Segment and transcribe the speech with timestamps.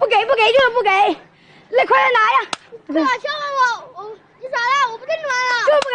[0.00, 0.90] 不给不给就是不给，
[1.76, 2.50] 来快来拿呀！
[2.88, 4.02] 干嘛敲我？
[4.02, 4.90] 我你咋了？
[4.92, 5.52] 我不跟你玩了。
[5.66, 5.88] 就是不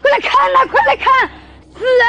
[0.00, 0.64] 快来看呐！
[0.70, 1.28] 快来看，
[1.76, 2.06] 死人！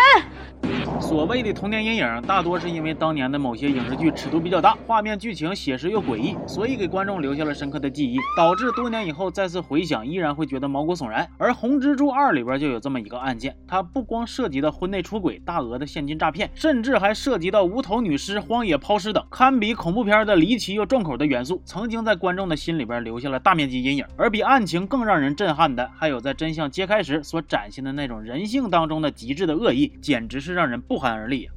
[0.99, 11.27] 所谓的童年阴影，大多是因为当年的某些影视剧尺度比较大，画面剧情写实又诡异，所以给观众留下了深刻的记忆，导致多年以后再次回想，依然会觉得毛骨悚然。
[11.37, 24.05] 而《红蜘蛛二》里边就有这么一个案件，它不光涉及到婚内出轨、大额的现金诈骗，甚至还涉及到无头女尸、荒野抛尸等，堪比恐怖片的离奇又重口的元素，曾经在观众的心里边留下了大面积阴影。
[24.17, 31.49] 而比案情更让人震撼的，还有在真相揭开时所展现的那种人性当中的极致的恶意，简直是让人不寒而栗。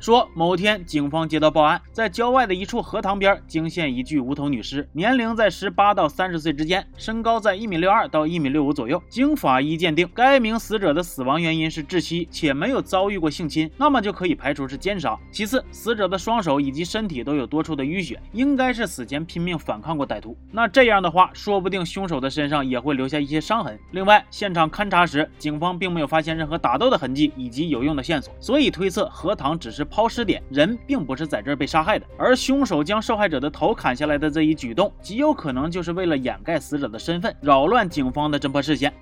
[0.00, 9.02] 说某天，警方接到报案，在郊外的一处河塘边惊现一具无头女尸，年龄在十八到三十岁之间，身高在一米六二到一米六五左右。
[9.10, 15.14] 经法医鉴定，该名死者的死亡原因是窒息，且没有遭遇过性侵，那么就可以排除是奸杀。
[15.30, 20.34] 其次，死者的双手以及身体都有多处的淤血，应该是死前拼命反抗过歹徒。
[20.50, 23.78] 那这样的话，说不定凶手的身上也会留下一些伤痕。
[23.90, 29.86] 另外，现场勘查时，警方并没有发现任何打斗的痕迹以及有用的线索，所以推测荷塘只是。
[29.90, 38.92] 抛尸点人并不是在这儿被杀害的，而凶手将受害者的头砍下来的这一举动，极有可能就是为了掩盖死者的身份，扰乱警方的侦破视线。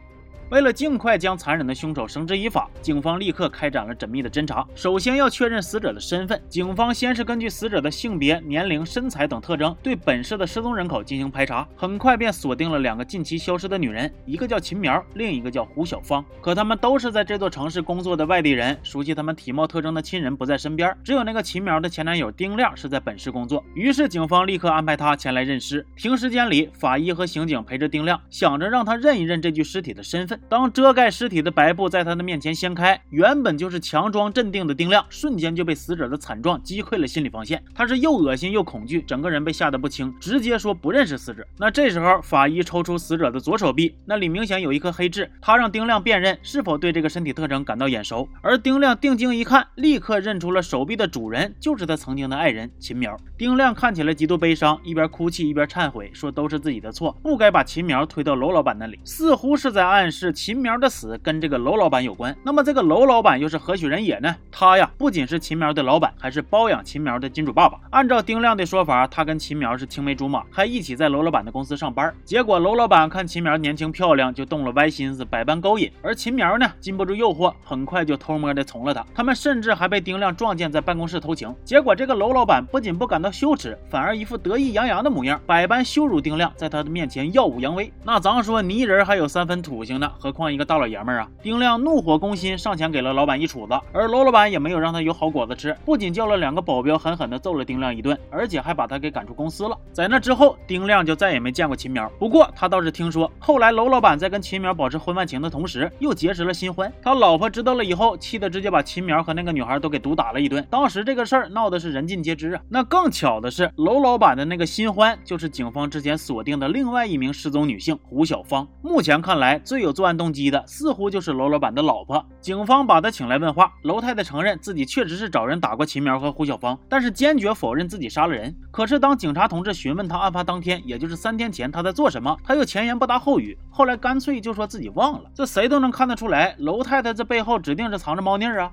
[0.51, 4.67] 为了尽快将残忍的凶手绳之以法，警方立刻开展了缜密的侦查。
[4.75, 11.69] 首先要确认死者的身份，警方先是根据死者的性别、年龄、身材等特征，对本市的失踪人口进行排查。
[11.77, 16.25] 很快便锁定了两个近期消失的女人，一个叫秦苗，另一个叫胡小芳。
[16.41, 23.63] 可他们都是在这座城市工作的外地人，熟悉他们体貌特征的亲人不在身边，只有那个秦苗的前男友丁亮是在本市工作。
[23.75, 25.87] 于是警方立刻安排他前来认尸。
[25.95, 30.38] 停尸间里，法医和刑警陪着丁亮，想着让他认一认这具尸体的身份。
[30.49, 37.63] 当遮盖尸体的白布在他的面前掀开，原本就是强装镇定的丁亮，瞬间就被死者的惨状击溃了心理防线。
[37.75, 41.47] 他是又恶心又恐惧，整个人被吓得不轻，直接说不认识死者。
[41.59, 48.29] 那这时候，法医抽出死者的左手臂，那里明显有一颗黑痣，他让丁亮辨认是否对这个身体特征感到眼熟。
[48.43, 53.17] 而丁亮定睛一看，立刻认出了手臂的主人就是他曾经的爱人秦苗。
[53.37, 60.79] 丁亮看起来极度悲伤，一边哭泣一边忏悔，说都是自己的错，不该把秦苗推到楼老板那里，似乎是在暗示秦苗。
[60.79, 64.37] 的死跟这个楼老板有关，那么这个楼老板又是何许人也呢？
[64.53, 67.81] 他呀，不仅是秦苗的老板，还是包养秦苗的金主爸爸。
[67.91, 72.15] 按照丁亮的说法，他跟秦苗是青梅竹马，还一起在楼老板的公司上班。
[72.25, 75.91] 结果楼老板看秦苗年轻漂亮，就动了歪心思，百般勾引。
[76.01, 79.05] 而秦苗呢，禁不住诱惑，很快就偷摸的从了他。
[79.15, 81.53] 他们甚至还被丁亮撞见在办公室偷情。
[81.65, 87.93] 结果这个楼老板不仅不感到羞耻，反而一副得意洋洋的模样，百般羞辱丁亮，在他的面前耀武扬威。
[88.05, 90.59] 那咱说泥人还有三分土性呢，何况一。
[90.59, 91.29] 个大老爷们儿啊！
[91.41, 99.79] 丁亮怒火攻心，上前给了老板一杵子，而楼老板也没有让他有好果子吃，不仅叫了两个保镖狠狠地揍了丁亮一顿，而且还把他给赶出公司了。
[99.93, 102.11] 在那之后，丁亮就再也没见过秦苗。
[102.19, 106.93] 不过他倒是听说，后来楼老板在跟秦苗保持婚外情的同时，又结识了新欢。
[107.01, 110.67] 他老婆知道了以后，气得直接把秦苗和那个女孩都给毒打了一顿。
[110.69, 112.61] 当时这个事儿闹的是人尽皆知啊。
[112.69, 118.67] 那更巧的是，楼老板的那个新欢就是警方之前锁定的另外一名失踪女性胡小芳。
[118.83, 120.49] 目前看来，最有作案动机。
[120.49, 123.73] 的似乎就是楼老板的老婆，警方把他请来问话。
[123.83, 128.55] 楼太太承认自己确实是找人打过秦苗和胡小芳，但是坚决否认自己杀了人。
[128.71, 135.31] 可是当警察同志询问他案发当天，也就是三天前他在做什么，他又前言不搭后语，后来干脆就说自己忘了。
[135.35, 138.71] 这谁都能看得出来，楼太太这背后指定是藏着猫腻啊。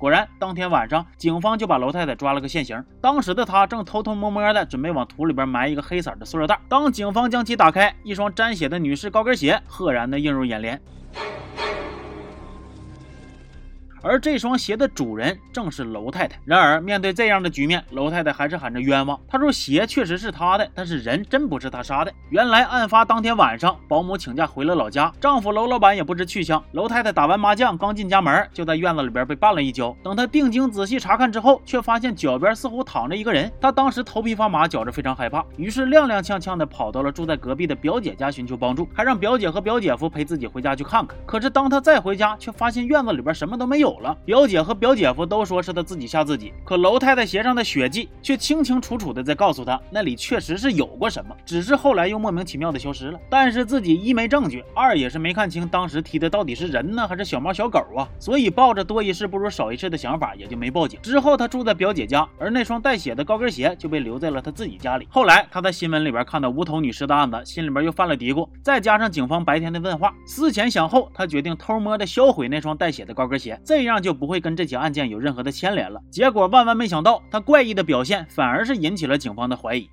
[0.00, 2.82] 果然，当天晚上，警方就把楼太太抓了个现行。
[3.02, 6.58] 当时的她正偷偷摸摸的准备往土里边埋一个黑色的塑料袋。
[6.70, 10.80] 当警方将其打开，一双沾血的女士高跟鞋赫然的映入眼帘。
[14.02, 16.38] 而这双鞋的主人正是楼太太。
[16.44, 19.18] 然而，面对这样的局面，楼太太还是喊着冤枉。
[19.28, 26.62] 她说：“鞋确实是她的，但是人真不是她杀的。”原来，案发当天晚上，保姆请假回了老家，丈夫楼老板也不知去向。
[26.72, 29.96] 楼太太打完麻将，刚进家门，就在院子里边被绊了一跤。
[30.02, 33.50] 等她定睛仔细查看之后，却发现脚边似乎躺着一个人。
[33.60, 41.16] 她当时头皮发麻，觉着非常害怕，于是踉踉跄跄的跑到了住在隔壁的表姐家寻求帮助，还让表姐和表姐夫陪自己回家去看看。
[41.26, 44.16] 可是，当她再回家，却发现院子里边什么都没有走了。
[44.24, 53.18] 表姐和表姐夫都说是他自己吓自己，可楼太太鞋上的血迹却清清楚楚的在告诉他，那里确实是有过什么，只是后来又莫名其妙的消失了。
[53.28, 61.00] 但是自己一没证据，二也是没看清当时踢的到底是人呢还是小猫小狗啊，所以抱着多一事不如少一事的想法，也就没报警。
[61.02, 65.08] 之后他住在表姐家，而那双带血的高跟鞋就被留在了他自己家里。
[65.10, 73.58] 后来他在新闻里边看到无头女尸的案子，心里边又犯了嘀咕，再加上警方白天的问话，思前想后，他决定偷摸的销毁那双带血的高跟鞋。
[73.64, 76.02] 这这样就不会跟这起案件有任何的牵连了。
[76.10, 79.88] 结果万万没想到，他怪异的表现反而是引起了警方的怀疑。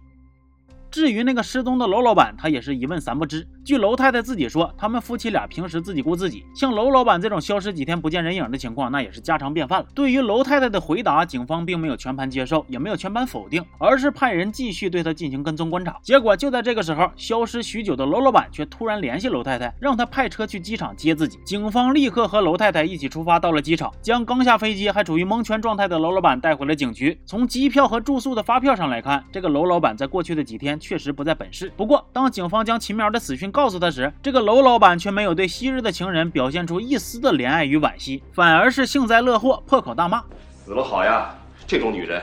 [0.91, 3.47] 至于那个失踪的楼老板，他也是一问三不知。
[3.67, 9.87] 据楼太太自己说，他们夫妻俩平时自己顾自己，像楼老板这种消失几天不见人影的情况，那也是家常便饭了。
[9.93, 15.99] 对于楼太太的回答，警方并没有全盘接受，也没有全盘否定，而是派人继续对她进行跟踪观察。
[16.01, 21.37] 结果就在这个时候，消失许久的楼老板却突然联系楼太太，让他派车去机场接自己。
[21.43, 27.19] 警方立刻和楼太太一起出发到了机场，将刚下飞机还处于蒙圈状态的楼老板带回了警局。
[27.25, 31.69] 从机票和住宿的发票上来看，这个楼老板在过去的几天确实不在本市。
[31.75, 40.23] 不过，当警方将秦苗的死讯告诉他时，这个楼老板却没有对昔日的情人表现出一丝的怜爱与惋惜，反而是幸灾乐祸，破口大骂
[40.63, 42.21] ：“死了好呀，这种女人，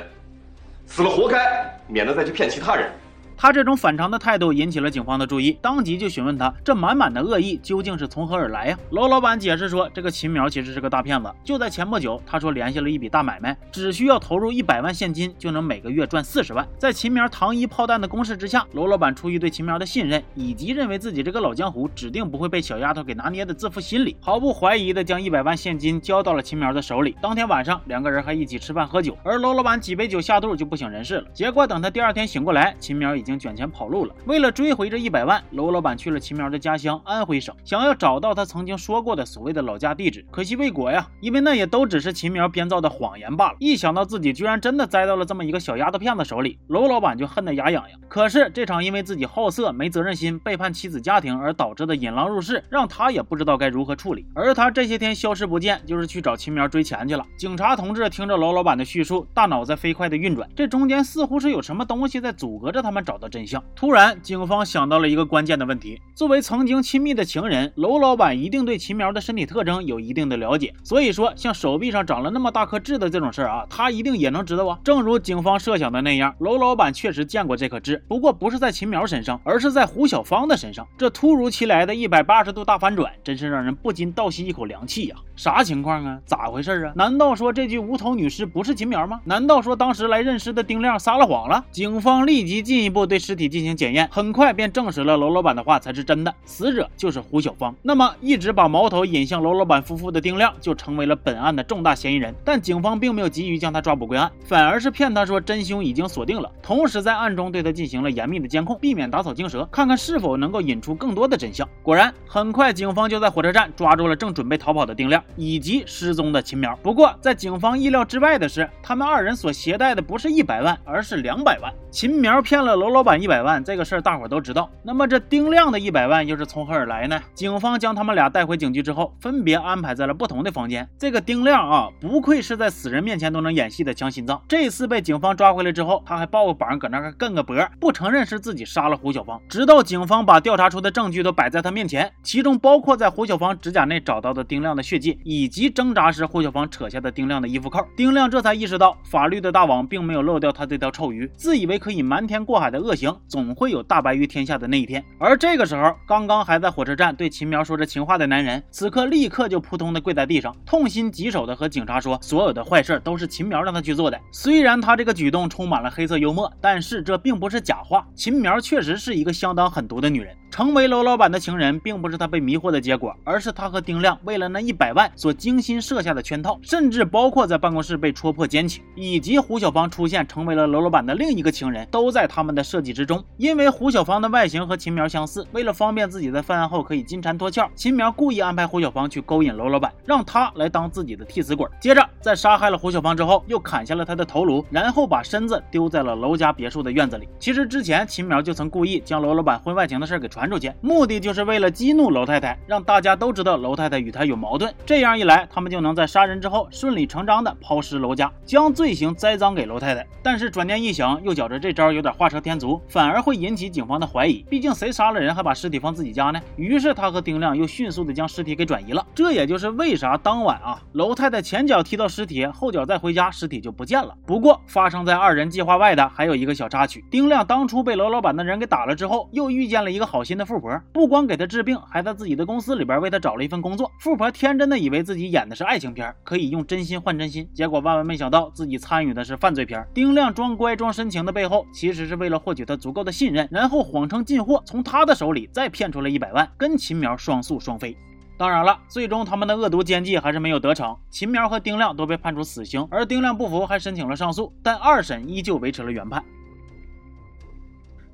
[0.87, 2.89] 死了活该，免得再去骗其他人。”
[3.37, 8.79] 他这种反常的态度引起了警方的注意，当即就询问他这满满的恶意究竟是从何而来呀？
[8.91, 11.31] 楼老板解释说，这个秦苗其实是个大骗子。
[11.43, 16.67] 就在前不久，他说联系了一笔大买卖，只需要投入一百万现金就能每个月赚四十万。
[16.79, 27.17] 在秦苗糖衣炮弹的攻势之下，楼老板出于对秦苗的信任，以及认为自己这个老江湖指定不会被小丫头给拿捏的自负心理，毫不怀疑的将一百万现金交到了秦苗的手里。
[27.21, 31.27] 当天晚上，两个人还一起吃饭喝酒，而楼老板几杯酒下肚就不省人事了。
[31.33, 34.15] 结果等他第二天醒过来，秦苗已已经卷钱跑路了。
[34.27, 40.23] 为了追回这一百万，楼老板去了秦苗的家乡安徽省，想要找到他曾经说过的所谓的老家地址。
[40.31, 43.57] 可惜未果呀，因为那也都只是秦苗编造的谎言罢了。
[43.59, 47.99] 一想到自己居然真的栽到了这么一个小丫头片子手里，楼老板就恨得牙痒痒。
[48.11, 54.27] 可是这场因为自己好色、没责任心、背叛妻子家庭而导致的引狼入室，让他也不知道该如何处理。
[54.35, 57.25] 而他这些天消失不见，就是去找秦苗追钱去了。
[57.39, 63.63] 警察同志听着楼老板的叙述，大脑在飞快的运转，这中间似乎是有什么东西在阻隔着他们找找到真相。
[63.77, 70.75] 突然，警方想到了一个关键的问题：作为曾经亲密的情人，楼老板一定对秦苗的身体特征有一定的了解。
[70.83, 74.81] 所以说，像手臂上长了那么大颗痣的这种事儿啊，他一定也能知道啊。
[74.83, 80.85] 正如警方设想的那样，楼老板确实见过这颗痣，不过不是在秦苗身上，而是在胡小芳的身上。
[80.99, 85.17] 这突如其来的一百八十度大反转，真是让人不禁倒吸一口凉气呀！
[85.37, 86.19] 啥情况啊？
[86.27, 86.93] 咋回事啊？
[86.97, 89.21] 难道说这具无头女尸不是秦苗吗？
[89.25, 91.65] 难道说当时来认尸的丁亮撒了谎了？
[91.71, 97.75] 警方立即进一步对尸体进行检验，很快便证实了楼老板的话才是真的，死者就是胡小芳。
[97.83, 102.35] 那么一直把矛头引向楼老板夫妇的丁亮就成为了本案的重大嫌疑人。
[102.45, 111.69] 但警方并没有急于将他抓捕归案，反而是骗他说真凶已经锁定了，同时在暗中对他进行了严密的监控，避免打草惊蛇，看看是否能够引出更多的真相。
[111.83, 116.75] 果然，很快警方就在火车站抓住了正准备逃跑的丁亮以及失踪的秦苗。
[116.83, 121.73] 不过，在警方意料之外的是，他们二人所携带的不是一百万，而是两百万。
[121.91, 124.71] 秦苗骗了楼老板一百万，这个事儿大伙都知道。
[124.85, 127.21] 那么这丁亮的一百万又是从何而来呢？
[127.35, 130.89] 警方将他们俩带回警局之后，分别安排在了不同的房间。
[130.97, 134.41] 这个丁亮啊，不愧是在死人面前都能演戏的强心脏。
[134.47, 147.85] 这次被警方抓回来之后，他还抱个膀搁那儿跟个脖，不承认是自己杀了胡小芳，直到警方把调查出的证据都摆在他面前，其中包括在胡小芳指甲内找到的丁亮的血迹，以及挣扎时胡小芳扯下的丁亮的衣服扣。
[147.97, 155.03] 丁亮这才意识到，法律的大网并没有漏掉他这条臭鱼，自以为可以瞒天过海的恶行，总会有大白于天下的那一天。
[155.19, 164.21] 而这个时候，刚刚还在火车站对秦苗说着情话的男人，此刻立刻就扑通的跪在地上，痛心疾首的和警察说，所有的坏事都是秦苗让他去做的。
[164.31, 170.37] 虽然他这个举动充满了黑色幽默，但是这并不是假话，秦苗确实是一个相当狠毒的女人。
[170.55, 183.21] 成为楼老板的情人，并不是他被迷惑的结果，而是他和丁亮为了那一百万所精心设下的圈套，甚至包括在办公室被戳破奸情，以及胡小芳出现成为了楼老板的另一个情人，都在他们的设计之中。
[183.37, 191.67] 因为胡小芳的外形和秦苗相似，为了方便自己在犯案后可以金蝉脱壳，秦苗故意安排胡小芳去勾引楼老板，让他来当自己的替死鬼。
[191.81, 197.29] 接着，在杀害了胡小芳之后，又砍下了他的头颅，然后把身子丢在了楼家别墅的院子里。
[197.41, 204.73] 其实之前秦苗就曾故意将楼老板婚外情的事给传出去，目的就是为了激怒楼太太，让大家都知道楼太太与他有矛盾。
[204.85, 210.07] 这样一来，他们就能在杀人之后顺理成章的抛尸楼家，将罪行栽赃给楼太太。
[210.23, 214.45] 但是转念一想，又觉着这招有点画蛇添足，反而会引起警方的怀疑。
[214.49, 216.41] 毕竟谁杀了人还把尸体放自己家呢？
[216.57, 219.07] 于是他和丁亮又迅速的将尸体给转移了。
[219.15, 224.15] 这也就是为啥当晚啊，楼太太前脚踢到尸体，后脚再回家，尸体就不见了。
[224.27, 233.91] 不过发生在二人计划外的还有一个小插曲：丁亮当初被楼老板的人给打了之后，又遇见了一个好心的富婆，不光给他治病，还在自己的公司里边为他找了一份工作。
[234.01, 239.87] 富婆天真的以为自己演的是爱情片，可以用真心换真心，结果万万没想到自己参与的是犯罪片。
[239.93, 247.97] 丁亮装乖装深情的背后，其实是为了获取他足够的信任，然后谎称进货，从他的手里再骗出来一百万，跟秦苗双宿双飞。
[248.37, 256.25] 当然了，最终他们的恶毒奸计还是没有得逞，秦苗和丁亮都被判处死刑，而丁亮不服，还申请了上诉，但二审依旧维持了原判。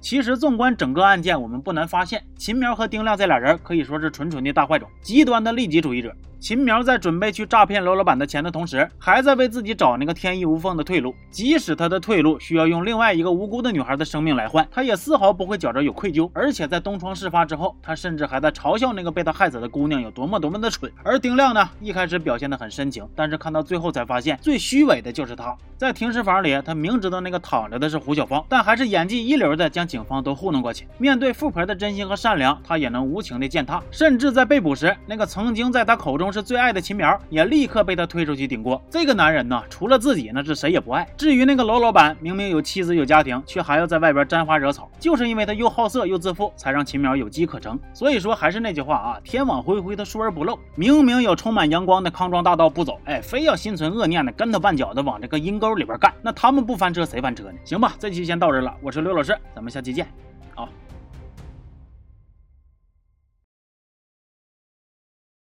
[0.00, 6.14] 其实，纵观整个案件，我们不难发现，秦苗和丁亮这俩人可以说是纯纯的大坏种，极端的利己主义者。
[6.40, 11.14] 秦苗在准备去诈骗刘老板的钱的同时，还在为自己找那个天衣无缝的退路。
[11.30, 16.30] 即使他的退路需要用另外一个无辜的女孩的生命来换，他也丝毫不会觉着有愧疚。
[16.32, 20.90] 而且在东窗事发之后，他甚至还在嘲笑那个被他害死的姑娘有多么多么的蠢。
[21.04, 25.54] 而丁亮呢，一开始表现得很深情，但是看到最后才发现，最虚伪的就是他。
[25.76, 30.87] 在停尸房里，他明知道那个躺着的是胡小芳，但还是演技一流的将警方都糊弄过去。
[30.97, 33.82] 面对富婆的真心和善良，他也能无情的践踏。
[33.90, 38.80] 甚至在被捕时，那个曾经在他口中是最爱的秦苗，也立刻被他推出去顶锅。
[38.90, 41.06] 这个男人呢，除了自己，那是谁也不爱。
[41.16, 47.78] 至于那个楼老板，明明有妻子有家庭，却还要在外边沾花惹草，就是因为他又好色又自负，才让秦苗有机可乘。
[47.92, 50.58] 所以说，还是那句话啊，天网恢恢，他疏而不漏。
[50.75, 57.54] 明明有充满阳光的康庄大道不走，哎，非要心存恶念的跟头绊脚的往这个阴沟里边干，那他们不翻车谁翻车呢？
[57.64, 60.06] 行吧，这期先到这了，我是刘老师，咱们下期见，
[60.54, 60.68] 好。